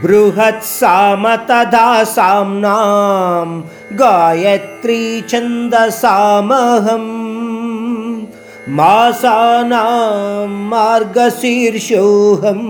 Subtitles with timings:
[0.00, 7.18] బృహత్సామ తథా సామ్నాం గాయత్రీ ఛందసామహం
[8.68, 12.60] మాసానాం మార్గశీర్షోహం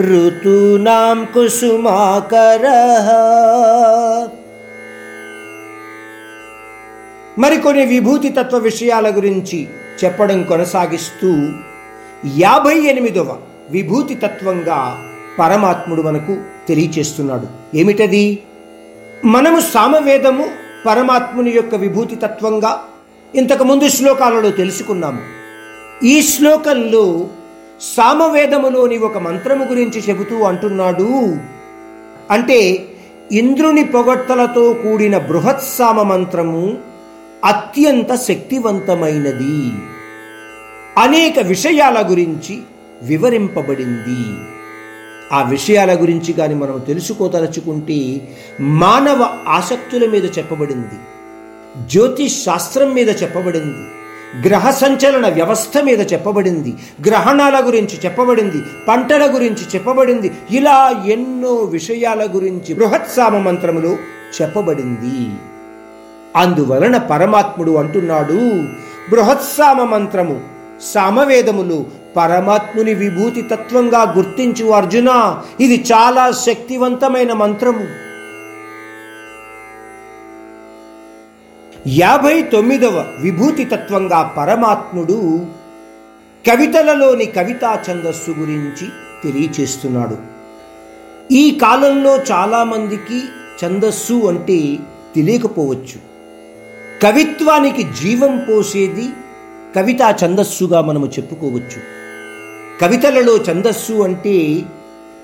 [0.00, 3.08] ఋతూనాం కుసుమాకరః.
[7.38, 9.68] మరికొన్ని విభూతి తత్వ విషయాల గురించి
[10.04, 11.48] చెప్పడం కొనసాగిస్తూ
[12.38, 13.38] యాభై ఎనిమిదవ
[13.70, 16.36] విభూతి తత్వంగా పరమాత్ముడు మనకు
[16.68, 17.76] తెలియచేస్తున్నాడు.
[17.76, 18.38] ఏమిటది?
[19.24, 20.48] మనము సామవేదము
[20.86, 22.84] పరమాత్ముని యొక్క విభూతి తత్వంగా
[23.34, 25.20] ఇంతకుముందు శ్లోకాలలో తెలుసుకున్నాము.
[26.04, 27.28] ఈ శ్లోకంలో
[27.80, 31.36] సామవేదములోని ఒక మంత్రము గురించి చెబుతూ అంటున్నాడు.
[32.30, 32.88] అంటే
[33.32, 36.78] ఇంద్రుని పొగడ్తలతో కూడిన బృహత్సామ మంత్రము
[37.44, 39.72] అత్యంత శక్తివంతమైనది.
[40.98, 42.62] అనేక విషయాల గురించి
[43.02, 44.48] వివరింపబడింది.
[45.32, 48.28] ఆ విషయాల గురించి కానీ మనం తెలుసుకోదలుచుకుంటే
[48.60, 50.98] మానవ ఆసక్తుల మీద చెప్పబడింది
[51.90, 54.02] జ్యోతిష్ శాస్త్రం మీద చెప్పబడింది
[54.48, 56.74] గ్రహ సంచలన వ్యవస్థ మీద చెప్పబడింది
[57.08, 63.96] గ్రహణాల గురించి చెప్పబడింది పంటల గురించి చెప్పబడింది ఇలా ఎన్నో విషయాల గురించి బృహత్సామ మంత్రములో
[64.42, 65.30] చెప్పబడింది.
[66.36, 68.62] అందువలన పరమాత్ముడు అంటున్నాడు
[69.10, 70.40] బృహత్సామ మంత్రము
[70.82, 77.86] సామవేదములు పరమాత్ముని విభూతి తత్వంగా గుర్తించు అర్జున ఇది చాలా శక్తివంతమైన మంత్రము.
[81.88, 85.46] యాభై తొమ్మిదవ విభూతి తత్వంగా పరమాత్ముడు
[86.46, 88.88] కవితలలోని కవితా ఛందస్సు గురించి
[89.24, 90.16] తెలియచేస్తున్నాడు.
[91.32, 93.22] ఈ కాలంలో చాలామందికి
[93.64, 94.76] ఛందస్సు అంటే
[95.14, 95.98] తెలియకపోవచ్చు.
[97.02, 99.08] కవిత్వానికి జీవం పోసేది
[99.76, 102.01] కవితా ఛందస్సుగా మనము చెప్పుకోవచ్చు.
[102.80, 104.62] కవితలలో ఛందస్సు అంటే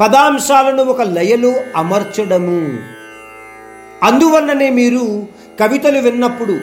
[0.01, 2.79] పదాంశాలను ఒక లయలో అమర్చడము.
[4.03, 5.27] అందువల్లనే మీరు
[5.61, 6.59] కవితలు విన్నప్పుడు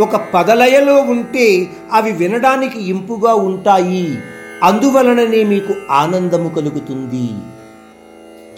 [0.00, 4.18] ఒక పదలయలో ఉంటే అవి వినడానికి ఇంపుగా ఉంటాయి.
[4.62, 7.28] అందువలననే మీకు ఆనందము కలుగుతుంది.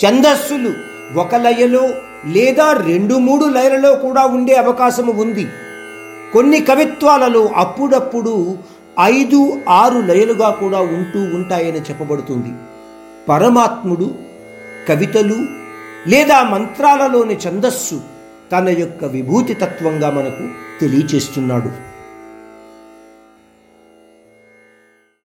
[0.07, 0.73] ఛందస్సులు
[1.19, 1.89] ఒక లయలో
[2.27, 5.47] లేదా రెండు మూడు లయలలో కూడా ఉండే అవకాశము ఉంది.
[6.33, 8.59] కొన్ని కవిత్వాలలో అప్పుడప్పుడు
[9.01, 12.53] ఐదు ఆరు లయలుగా కూడా ఉంటూ ఉంటాయని చెప్పబడుతుంది.
[13.29, 14.15] పరమాత్ముడు
[14.89, 15.37] కవితలు
[16.09, 18.01] లేదా మంత్రాలలోని ఛందస్సు
[18.53, 20.49] తన యొక్క విభూతి తత్వంగా మనకు
[20.81, 21.98] తెలియచేస్తున్నాడు.